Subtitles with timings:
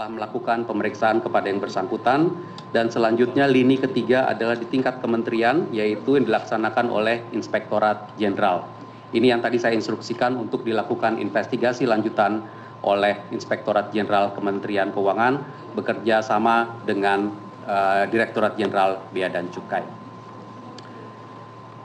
[0.00, 2.32] telah melakukan pemeriksaan kepada yang bersangkutan
[2.72, 8.64] dan selanjutnya lini ketiga adalah di tingkat kementerian yaitu yang dilaksanakan oleh Inspektorat Jenderal.
[9.12, 12.40] Ini yang tadi saya instruksikan untuk dilakukan investigasi lanjutan
[12.80, 15.44] oleh Inspektorat Jenderal Kementerian Keuangan
[15.76, 17.36] bekerja sama dengan
[17.68, 19.84] uh, Direktorat Jenderal Bea dan Cukai.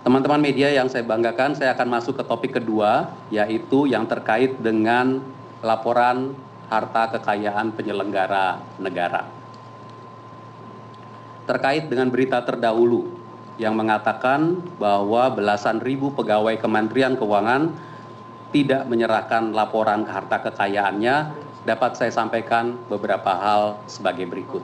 [0.07, 5.19] Teman-teman media yang saya banggakan, saya akan masuk ke topik kedua, yaitu yang terkait dengan
[5.59, 6.31] laporan
[6.69, 9.27] harta kekayaan penyelenggara negara.
[11.45, 13.05] Terkait dengan berita terdahulu
[13.61, 17.71] yang mengatakan bahwa belasan ribu pegawai Kementerian Keuangan
[18.49, 21.15] tidak menyerahkan laporan harta kekayaannya,
[21.67, 24.63] dapat saya sampaikan beberapa hal sebagai berikut.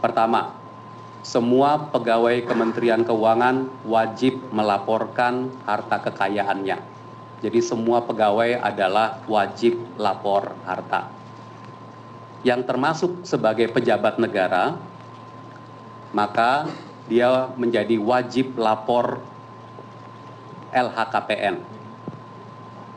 [0.00, 0.52] Pertama,
[1.26, 6.78] semua pegawai Kementerian Keuangan wajib melaporkan harta kekayaannya.
[7.46, 11.06] Jadi semua pegawai adalah wajib lapor harta.
[12.42, 14.74] Yang termasuk sebagai pejabat negara,
[16.10, 16.66] maka
[17.06, 19.22] dia menjadi wajib lapor
[20.74, 21.62] LHKPN.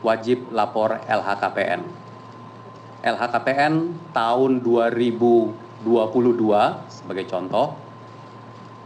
[0.02, 1.86] Wajib lapor LHKPN.
[3.06, 5.86] LHKPN tahun 2022
[6.90, 7.78] sebagai contoh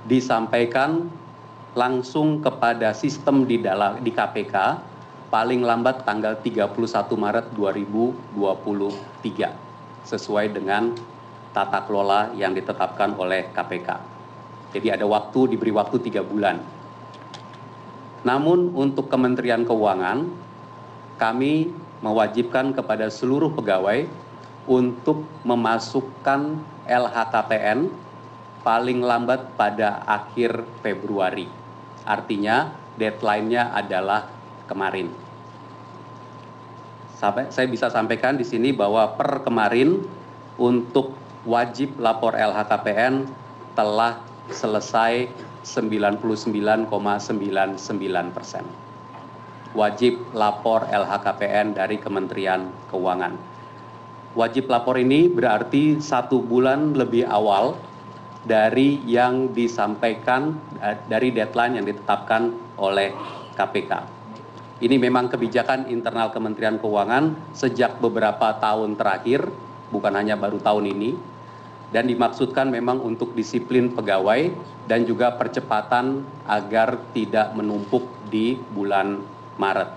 [0.04, 1.08] disampaikan
[1.72, 4.92] langsung kepada sistem di dalam di KPK
[5.34, 6.78] paling lambat tanggal 31
[7.18, 8.38] Maret 2023
[10.06, 10.94] sesuai dengan
[11.50, 13.98] tata kelola yang ditetapkan oleh KPK.
[14.78, 16.62] Jadi ada waktu diberi waktu tiga bulan.
[18.22, 20.30] Namun untuk Kementerian Keuangan
[21.18, 24.06] kami mewajibkan kepada seluruh pegawai
[24.70, 27.90] untuk memasukkan LHKPN
[28.62, 31.50] paling lambat pada akhir Februari.
[32.06, 34.33] Artinya deadline-nya adalah
[34.70, 35.12] kemarin.
[37.14, 40.02] Sampai, saya bisa sampaikan di sini bahwa per kemarin
[40.60, 41.14] untuk
[41.48, 43.28] wajib lapor LHKPN
[43.72, 44.20] telah
[44.52, 45.28] selesai
[45.64, 46.92] 99,99
[48.36, 48.64] persen.
[49.74, 53.34] Wajib lapor LHKPN dari Kementerian Keuangan.
[54.34, 57.78] Wajib lapor ini berarti satu bulan lebih awal
[58.44, 63.10] dari yang disampaikan eh, dari deadline yang ditetapkan oleh
[63.56, 63.92] KPK.
[64.82, 69.46] Ini memang kebijakan internal Kementerian Keuangan sejak beberapa tahun terakhir,
[69.94, 71.14] bukan hanya baru tahun ini,
[71.94, 74.50] dan dimaksudkan memang untuk disiplin pegawai
[74.90, 79.22] dan juga percepatan agar tidak menumpuk di bulan
[79.62, 79.94] Maret.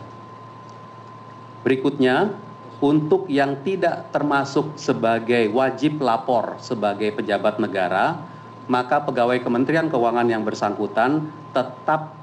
[1.65, 2.37] Berikutnya,
[2.77, 8.21] untuk yang tidak termasuk sebagai wajib lapor sebagai pejabat negara,
[8.69, 12.13] maka pegawai Kementerian Keuangan yang bersangkutan tetap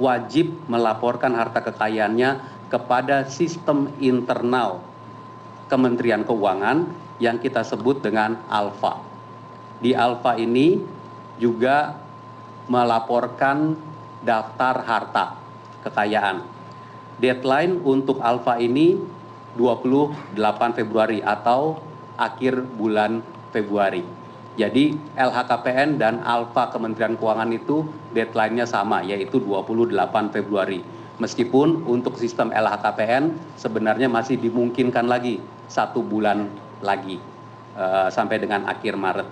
[0.00, 2.40] wajib melaporkan harta kekayaannya
[2.72, 4.80] kepada sistem internal
[5.68, 6.88] Kementerian Keuangan
[7.20, 9.00] yang kita sebut dengan alfa.
[9.80, 10.80] Di alfa ini
[11.40, 11.96] juga
[12.68, 13.74] melaporkan
[14.22, 15.26] daftar harta
[15.82, 16.44] kekayaan.
[17.18, 18.96] Deadline untuk alfa ini
[19.56, 21.76] 28 Februari atau
[22.16, 23.20] akhir bulan
[23.52, 24.04] Februari.
[24.52, 29.96] Jadi LHKPN dan Alfa Kementerian Keuangan itu deadline-nya sama yaitu 28
[30.28, 30.84] Februari.
[31.16, 35.40] Meskipun untuk sistem LHKPN sebenarnya masih dimungkinkan lagi
[35.72, 36.52] satu bulan
[36.84, 37.16] lagi
[37.80, 39.28] uh, sampai dengan akhir Maret.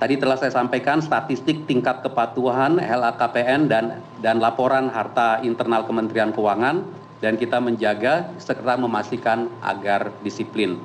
[0.00, 3.84] Tadi telah saya sampaikan statistik tingkat kepatuhan LHKPN dan
[4.24, 6.80] dan laporan harta internal Kementerian Keuangan
[7.20, 10.80] dan kita menjaga serta memastikan agar disiplin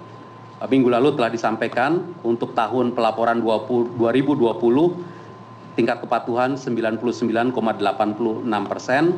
[0.66, 7.54] minggu lalu telah disampaikan untuk tahun pelaporan 20, 2020 tingkat kepatuhan 99,86
[8.66, 9.14] persen,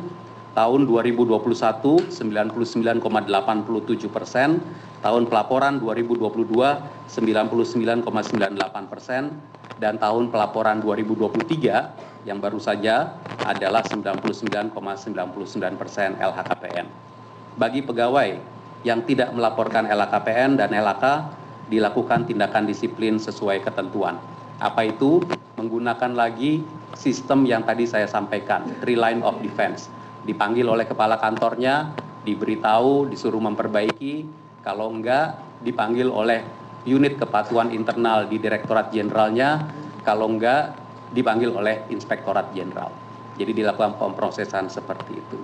[0.52, 3.00] tahun 2021 99,87
[4.12, 4.60] persen,
[5.00, 9.32] tahun pelaporan 2022 99,98 persen,
[9.80, 13.16] dan tahun pelaporan 2023 yang baru saja
[13.48, 14.76] adalah 99,99
[15.80, 16.84] persen LHKPN.
[17.56, 18.36] Bagi pegawai
[18.84, 21.39] yang tidak melaporkan LHKPN dan LHK
[21.70, 24.18] dilakukan tindakan disiplin sesuai ketentuan.
[24.58, 25.22] Apa itu?
[25.56, 26.60] Menggunakan lagi
[26.98, 29.88] sistem yang tadi saya sampaikan, three line of defense.
[30.26, 31.94] Dipanggil oleh kepala kantornya,
[32.26, 34.28] diberitahu, disuruh memperbaiki,
[34.60, 36.44] kalau enggak dipanggil oleh
[36.84, 39.64] unit kepatuhan internal di Direktorat Jenderalnya,
[40.04, 40.76] kalau enggak
[41.16, 42.92] dipanggil oleh Inspektorat Jenderal.
[43.40, 45.38] Jadi dilakukan pemrosesan seperti itu.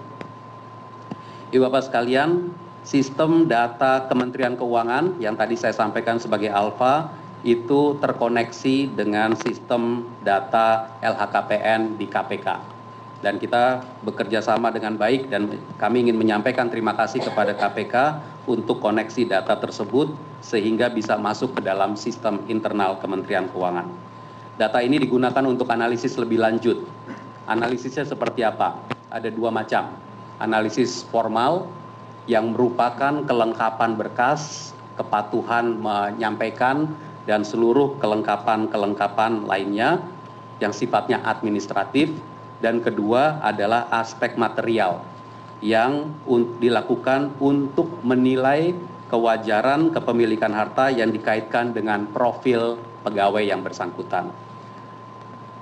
[1.57, 2.53] Ibu Bapak sekalian,
[2.87, 7.11] sistem data Kementerian Keuangan yang tadi saya sampaikan sebagai alfa
[7.43, 12.79] itu terkoneksi dengan sistem data LHKPN di KPK.
[13.25, 15.49] dan kita bekerja sama dengan baik dan
[15.81, 20.13] kami ingin menyampaikan terima kasih kepada KPK untuk koneksi data tersebut
[20.45, 23.89] sehingga bisa masuk ke dalam sistem internal Kementerian Keuangan.
[24.61, 26.85] Data ini digunakan untuk analisis lebih lanjut.
[27.49, 28.79] Analisisnya seperti apa?
[29.09, 29.97] Ada dua macam.
[30.37, 31.67] Analisis formal
[32.27, 36.91] yang merupakan kelengkapan berkas, kepatuhan menyampaikan,
[37.27, 39.99] dan seluruh kelengkapan-kelengkapan lainnya
[40.63, 42.11] yang sifatnya administratif
[42.63, 45.03] dan kedua adalah aspek material
[45.61, 46.15] yang
[46.63, 48.73] dilakukan untuk menilai
[49.11, 54.31] kewajaran kepemilikan harta yang dikaitkan dengan profil pegawai yang bersangkutan.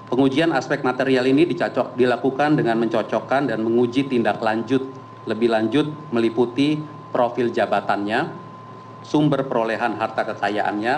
[0.08, 1.48] Pengujian aspek material ini
[1.96, 4.84] dilakukan dengan mencocokkan dan menguji tindak lanjut
[5.24, 6.80] lebih lanjut meliputi
[7.12, 8.32] profil jabatannya,
[9.04, 10.94] sumber perolehan harta kekayaannya,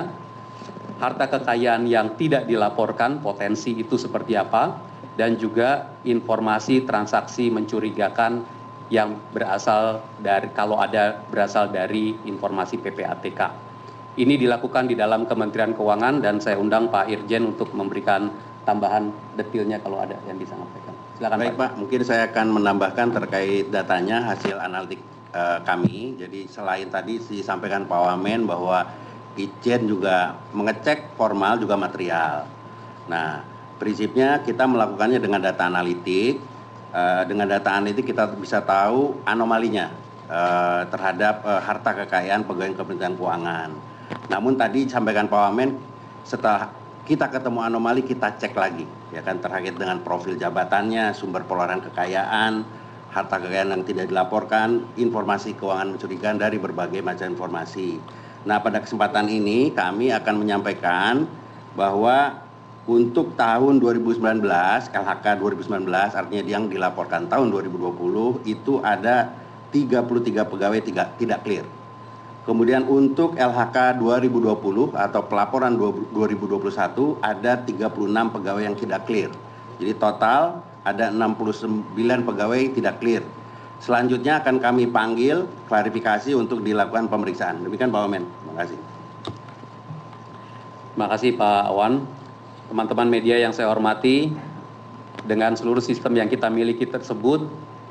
[0.96, 4.80] harta kekayaan yang tidak dilaporkan potensi itu seperti apa,
[5.16, 8.44] dan juga informasi transaksi mencurigakan
[8.86, 13.66] yang berasal dari kalau ada berasal dari informasi PPATK.
[14.16, 18.32] Ini dilakukan di dalam Kementerian Keuangan dan saya undang Pak Irjen untuk memberikan
[18.64, 20.85] tambahan detailnya kalau ada yang disampaikan.
[21.16, 21.60] Silakan Baik Pak.
[21.64, 25.00] Pak, mungkin saya akan menambahkan terkait datanya hasil analitik
[25.32, 26.12] eh, kami.
[26.20, 28.84] Jadi selain tadi disampaikan Pak Wamen bahwa
[29.36, 32.44] Ijen juga mengecek formal juga material.
[33.08, 33.40] Nah,
[33.80, 36.40] prinsipnya kita melakukannya dengan data analitik.
[36.96, 39.92] Uh, dengan data analitik kita bisa tahu anomalinya
[40.32, 43.68] uh, terhadap harta kekayaan pegawai Kementerian Keuangan.
[44.32, 45.76] Namun tadi disampaikan Pak Wamen
[46.24, 46.72] setelah
[47.06, 48.82] kita ketemu anomali kita cek lagi
[49.14, 52.66] ya kan terkait dengan profil jabatannya, sumber pengeluaran kekayaan,
[53.14, 58.02] harta kekayaan yang tidak dilaporkan, informasi keuangan mencurigakan dari berbagai macam informasi.
[58.44, 61.30] Nah, pada kesempatan ini kami akan menyampaikan
[61.78, 62.42] bahwa
[62.86, 64.42] untuk tahun 2019,
[64.94, 69.34] LHK 2019 artinya yang dilaporkan tahun 2020 itu ada
[69.74, 70.80] 33 pegawai
[71.18, 71.66] tidak clear.
[72.46, 79.34] Kemudian untuk LHK 2020 atau pelaporan 2021 ada 36 pegawai yang tidak clear.
[79.82, 83.26] Jadi total ada 69 pegawai tidak clear.
[83.82, 87.66] Selanjutnya akan kami panggil klarifikasi untuk dilakukan pemeriksaan.
[87.66, 88.24] Demikian Pak Wamen.
[88.24, 88.78] Terima kasih.
[90.94, 92.06] Terima kasih Pak Awan
[92.66, 94.34] teman-teman media yang saya hormati,
[95.26, 97.46] dengan seluruh sistem yang kita miliki tersebut,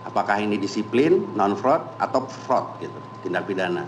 [0.08, 3.84] apakah ini disiplin, non fraud atau fraud gitu, tindak pidana.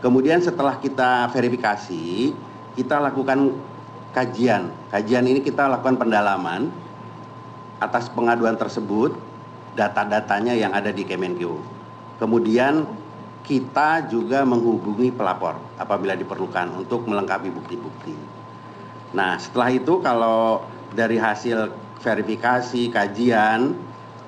[0.00, 2.32] Kemudian setelah kita verifikasi,
[2.78, 3.58] kita lakukan
[4.14, 4.70] kajian.
[4.94, 6.70] Kajian ini kita lakukan pendalaman
[7.82, 9.18] atas pengaduan tersebut,
[9.74, 11.58] data-datanya yang ada di Kemenkeu.
[12.22, 12.86] Kemudian
[13.42, 18.14] kita juga menghubungi pelapor apabila diperlukan untuk melengkapi bukti-bukti.
[19.10, 20.62] Nah, setelah itu kalau
[20.94, 23.74] dari hasil verifikasi, kajian,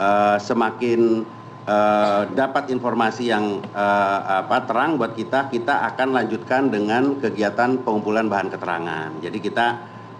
[0.00, 1.23] uh, semakin
[1.67, 8.31] uh, dapat informasi yang uh, apa terang buat kita, kita akan lanjutkan dengan kegiatan pengumpulan
[8.31, 9.11] bahan keterangan.
[9.21, 9.67] Jadi kita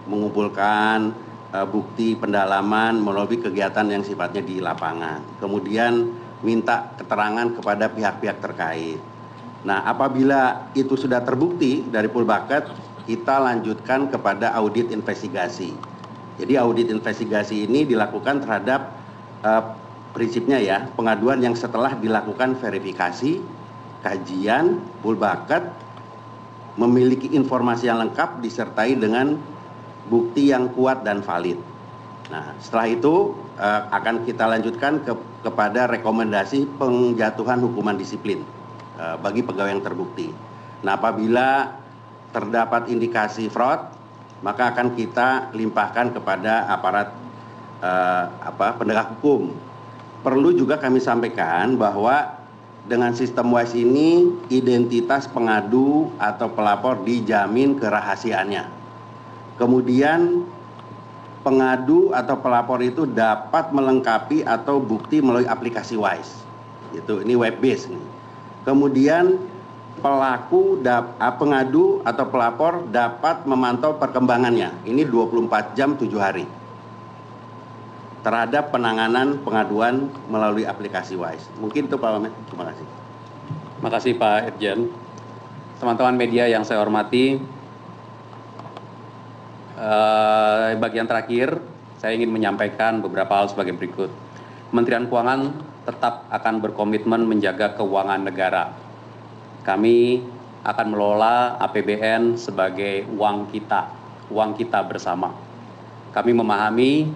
[0.05, 1.13] mengumpulkan
[1.53, 5.21] uh, bukti pendalaman melalui kegiatan yang sifatnya di lapangan.
[5.39, 8.99] Kemudian minta keterangan kepada pihak-pihak terkait.
[9.61, 12.65] Nah, apabila itu sudah terbukti dari Pulbaket,
[13.05, 15.73] kita lanjutkan kepada audit investigasi.
[16.41, 18.89] Jadi audit investigasi ini dilakukan terhadap
[19.45, 19.77] uh,
[20.11, 23.39] prinsipnya ya pengaduan yang setelah dilakukan verifikasi,
[24.03, 25.71] kajian, pulbakat,
[26.79, 29.35] memiliki informasi yang lengkap disertai dengan
[30.07, 31.59] bukti yang kuat dan valid.
[32.31, 35.13] Nah, setelah itu uh, akan kita lanjutkan ke,
[35.43, 38.39] kepada rekomendasi penjatuhan hukuman disiplin
[38.95, 40.31] uh, bagi pegawai yang terbukti.
[40.81, 41.75] Nah, apabila
[42.31, 43.83] terdapat indikasi fraud,
[44.41, 47.11] maka akan kita limpahkan kepada aparat
[47.83, 49.51] uh, apa penegak hukum.
[50.21, 52.37] Perlu juga kami sampaikan bahwa
[52.85, 58.69] dengan sistem WISE ini identitas pengadu atau pelapor dijamin kerahasiaannya.
[59.57, 60.45] Kemudian
[61.41, 66.45] pengadu atau pelapor itu dapat melengkapi atau bukti melalui aplikasi WISE.
[66.93, 68.05] Itu ini web based nih.
[68.61, 69.41] Kemudian
[70.05, 74.85] pelaku dap, pengadu atau pelapor dapat memantau perkembangannya.
[74.85, 76.60] Ini 24 jam 7 hari
[78.21, 81.49] terhadap penanganan pengaduan melalui aplikasi WISE.
[81.57, 82.33] Mungkin itu Pak Wamen.
[82.49, 82.87] Terima kasih.
[83.77, 84.79] Terima kasih Pak Irjen.
[85.81, 87.41] Teman-teman media yang saya hormati,
[89.81, 91.57] eh, bagian terakhir
[91.97, 94.13] saya ingin menyampaikan beberapa hal sebagai berikut.
[94.69, 95.57] Kementerian Keuangan
[95.89, 98.69] tetap akan berkomitmen menjaga keuangan negara.
[99.65, 100.21] Kami
[100.61, 103.89] akan melola APBN sebagai uang kita,
[104.29, 105.33] uang kita bersama.
[106.13, 107.09] Kami memahami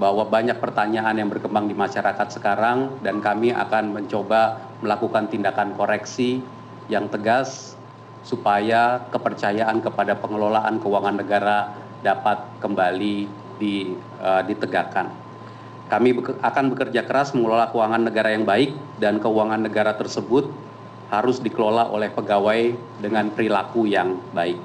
[0.00, 6.40] bahwa banyak pertanyaan yang berkembang di masyarakat sekarang dan kami akan mencoba melakukan tindakan koreksi
[6.88, 7.76] yang tegas
[8.24, 13.28] supaya kepercayaan kepada pengelolaan keuangan negara dapat kembali
[13.60, 13.92] di,
[14.24, 15.12] uh, ditegakkan.
[15.92, 20.48] Kami akan bekerja keras mengelola keuangan negara yang baik dan keuangan negara tersebut
[21.12, 22.72] harus dikelola oleh pegawai
[23.04, 24.56] dengan perilaku yang baik.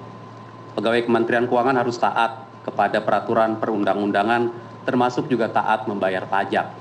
[0.77, 6.71] Pegawai Kementerian Keuangan harus taat kepada peraturan perundang-undangan termasuk juga taat membayar pajak.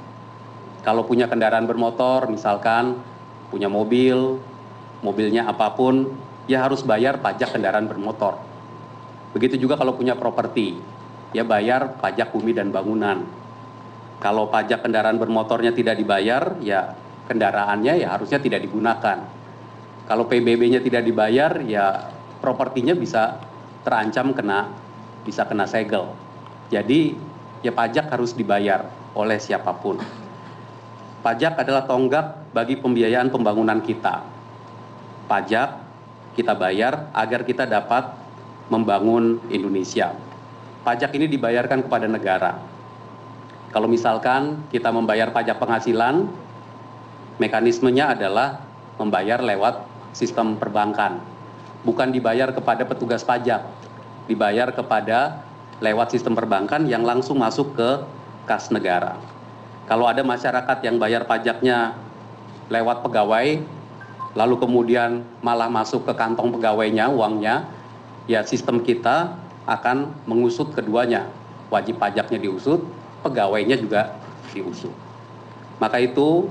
[0.85, 3.01] Kalau punya kendaraan bermotor, misalkan
[3.49, 4.39] punya mobil,
[5.01, 6.13] mobilnya apa pun,
[6.45, 8.37] ya harus bayar pajak kendaraan bermotor.
[9.33, 10.77] Begitu juga kalau punya properti,
[11.33, 13.25] ya bayar pajak bumi dan bangunan.
[14.21, 16.93] Kalau pajak kendaraan bermotornya tidak dibayar, ya
[17.27, 19.25] kendaraannya ya harusnya tidak digunakan.
[20.05, 22.13] Kalau PBB-nya tidak dibayar, ya
[22.45, 23.41] propertinya bisa
[23.85, 24.85] terancam kena
[25.25, 26.13] bisa kena segel.
[26.69, 27.17] Jadi
[27.64, 28.85] ya pajak harus dibayar
[29.16, 29.97] oleh siapa pun.
[31.25, 34.21] Pajak adalah tonggak bagi pembiayaan pembangunan kita.
[35.25, 35.80] Pajak
[36.37, 38.12] kita bayar agar kita dapat
[38.68, 40.12] membangun Indonesia.
[40.85, 42.61] Pajak ini dibayarkan kepada negara.
[43.73, 46.28] Kalau misalkan kita membayar pajak penghasilan,
[47.40, 48.61] mekanismenya adalah
[49.00, 49.80] membayar lewat
[50.12, 51.25] sistem perbankan.
[51.88, 53.64] Bukan dibayar kepada petugas pajak,
[54.28, 55.40] dibayar kepada
[55.83, 57.90] lewat sistem perbankan yang langsung masuk ke
[58.47, 59.19] kas negara.
[59.85, 61.97] Kalau ada masyarakat yang bayar pajaknya
[62.73, 63.61] lewat pegawai,
[64.33, 67.69] lalu kemudian malah masuk ke kantong pegawainya uangnya,
[68.25, 69.37] ya sistem kita
[69.69, 71.28] akan mengusut keduanya.
[71.69, 72.85] Wajib pajaknya diusut,
[73.25, 74.14] pegawainya juga
[74.52, 74.93] diusut.
[75.83, 76.49] Maka itu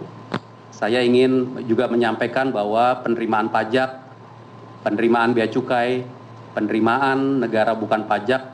[0.74, 3.98] saya ingin juga menyampaikan bahwa penerimaan pajak,
[4.84, 6.06] penerimaan bea cukai,
[6.54, 8.53] penerimaan negara bukan pajak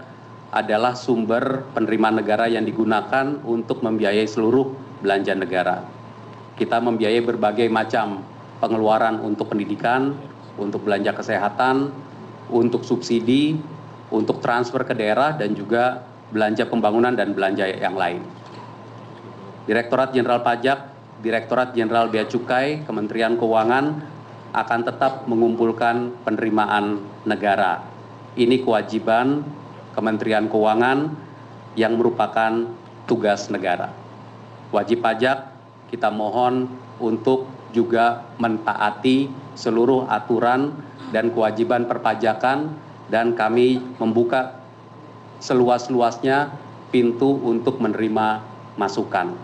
[0.50, 4.74] adalah sumber penerimaan negara yang digunakan untuk membiayai seluruh
[5.06, 5.86] belanja negara.
[6.58, 8.26] Kita membiayai berbagai macam
[8.60, 10.18] pengeluaran untuk pendidikan,
[10.60, 11.94] untuk belanja kesehatan,
[12.50, 13.56] untuk subsidi,
[14.10, 16.04] untuk transfer ke daerah dan juga
[16.34, 18.26] belanja pembangunan dan belanja yang lain.
[19.70, 20.80] Direktorat Jenderal Pajak,
[21.22, 23.86] Direktorat Jenderal Bea Cukai, Kementerian Keuangan
[24.50, 27.86] akan tetap mengumpulkan penerimaan negara.
[28.34, 29.46] Ini kewajiban
[30.00, 31.12] Kementerian Keuangan
[31.76, 32.72] yang merupakan
[33.04, 33.92] tugas negara.
[34.72, 35.52] Wajib pajak
[35.92, 36.72] kita mohon
[37.04, 39.28] untuk juga mentaati
[39.60, 40.72] seluruh aturan
[41.12, 42.80] dan kewajiban perpajakan
[43.12, 44.64] dan kami membuka
[45.44, 46.56] seluas-luasnya
[46.96, 48.40] pintu untuk menerima
[48.80, 49.36] masukan.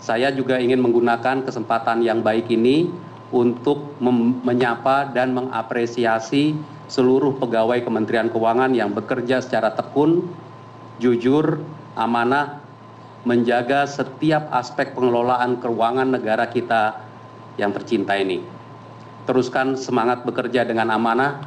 [0.00, 2.88] Saya juga ingin menggunakan kesempatan yang baik ini
[3.28, 4.00] untuk
[4.44, 6.56] menyapa dan mengapresiasi
[6.88, 10.28] seluruh pegawai Kementerian Keuangan yang bekerja secara tekun,
[11.00, 11.60] jujur,
[11.96, 12.60] amanah,
[13.24, 17.00] menjaga setiap aspek pengelolaan keuangan negara kita
[17.56, 18.44] yang tercinta ini.
[19.24, 21.40] Teruskan semangat bekerja dengan amanah,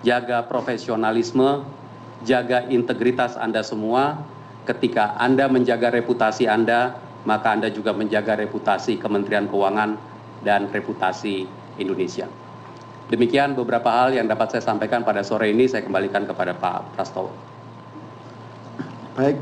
[0.00, 1.60] jaga profesionalisme,
[2.24, 4.24] jaga integritas Anda semua.
[4.64, 6.96] Ketika Anda menjaga reputasi Anda,
[7.28, 9.98] maka Anda juga menjaga reputasi Kementerian Keuangan
[10.46, 11.44] dan reputasi
[11.76, 12.41] Indonesia.
[13.12, 15.68] Demikian beberapa hal yang dapat saya sampaikan pada sore ini.
[15.68, 17.28] Saya kembalikan kepada Pak Prastowo.
[19.12, 19.36] Baik,